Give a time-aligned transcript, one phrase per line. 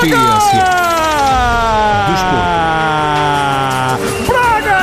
[0.00, 0.64] Ciência.
[4.26, 4.82] Braga!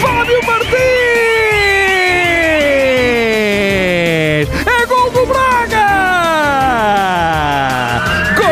[0.00, 0.78] Fábio Martins!
[4.66, 5.86] É gol do Braga!
[8.36, 8.46] Gol!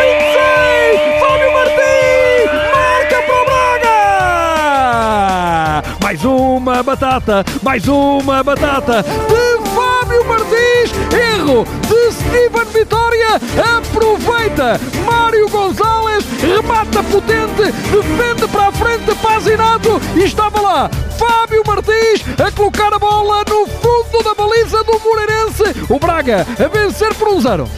[0.00, 1.00] 26!
[1.20, 2.50] Fábio Martins!
[2.74, 3.44] Marca para o
[3.80, 3.96] Braga!
[6.02, 7.44] Mais uma batata!
[7.62, 9.04] Mais uma batata!
[11.42, 13.40] Erro de Steven Vitória!
[13.76, 14.80] Aproveita!
[15.04, 22.50] Mário Gonzalez remata potente, defende para a frente, Pazinato e estava lá Fábio Martins a
[22.52, 25.84] colocar a bola no fundo da baliza do Moreirense.
[25.88, 27.68] O Braga a vencer por um zero.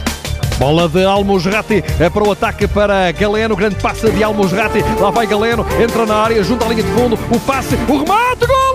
[0.59, 3.55] Bola de Almosrati é para o ataque para Galeno.
[3.55, 4.79] Grande passe de Almosrati.
[5.01, 5.65] Lá vai Galeno.
[5.81, 7.19] Entra na área, junto à linha de fundo.
[7.29, 8.74] O passe, o remate, golo!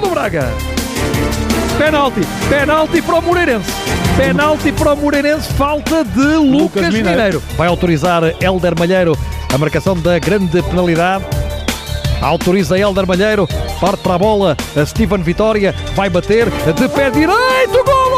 [0.00, 0.50] Do Braga!
[1.78, 3.70] Penalti, penalti para o Moreirense.
[4.16, 7.10] Penalti para o Moreirense, falta de Lucas, Mineiro.
[7.10, 7.42] Mineiro.
[7.56, 9.16] Vai autorizar Helder Malheiro
[9.52, 11.35] a marcação da grande penalidade.
[12.20, 13.46] Autoriza Helder Malheiro,
[13.80, 18.16] parte para a bola, a Steven Vitória vai bater de pé direito, golo!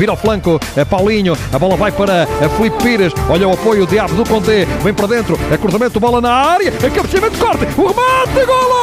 [0.00, 3.82] Vira ao flanco, é Paulinho, a bola vai para a Felipe Pires, olha o apoio,
[3.84, 7.66] o Diabo do Conte, vem para dentro, é cruzamento, bola na área, é cabeceamento, corte,
[7.78, 8.80] o remate, golo!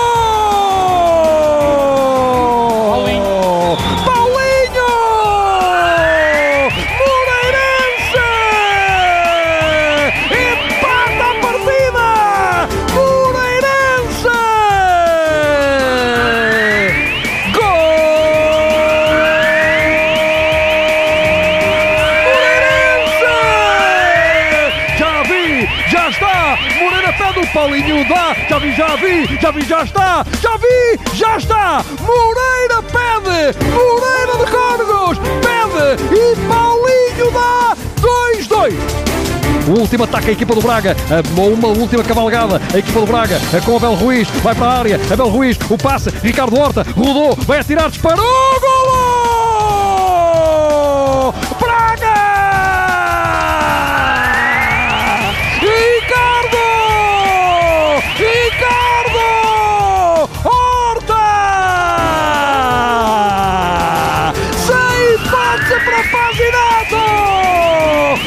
[27.53, 28.35] Paulinho, dá!
[28.49, 30.25] Já vi, já vi, já vi, já está!
[30.41, 31.83] Já vi, já está!
[32.01, 33.57] Moreira pede!
[33.73, 36.03] Moreira de Córregos pede!
[36.13, 37.75] E Paulinho dá!
[38.01, 39.07] 2-2!
[39.67, 40.95] O último ataque, a equipa do Braga.
[41.35, 42.61] Uma última cavalgada.
[42.73, 44.25] A equipa do Braga eh, com Abel Ruiz.
[44.41, 44.99] Vai para a área.
[45.11, 45.57] Abel Ruiz.
[45.69, 46.09] O passe.
[46.23, 46.85] Ricardo Horta.
[46.95, 47.35] Rodou.
[47.45, 47.89] Vai atirar.
[47.89, 48.56] Disparou.
[65.77, 66.97] Passe para Pazinato!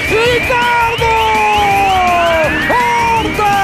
[0.08, 1.04] Ricardo!
[2.70, 3.54] Horta!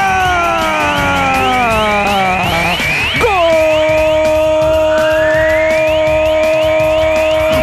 [3.21, 3.53] Gol!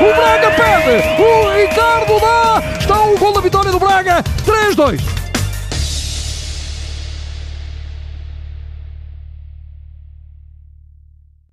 [0.01, 0.95] O Braga pede!
[1.21, 1.23] O
[1.55, 2.63] Ricardo dá!
[2.79, 4.23] Está o gol da vitória do Braga!
[4.45, 5.12] 3-2!